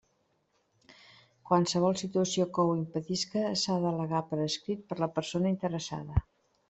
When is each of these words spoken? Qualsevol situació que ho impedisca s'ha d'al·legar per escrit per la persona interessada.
Qualsevol 1.49 1.99
situació 2.01 2.47
que 2.55 2.65
ho 2.69 2.71
impedisca 2.79 3.45
s'ha 3.65 3.79
d'al·legar 3.85 4.23
per 4.33 4.41
escrit 4.47 4.83
per 4.89 4.99
la 5.05 5.11
persona 5.19 5.53
interessada. 5.57 6.25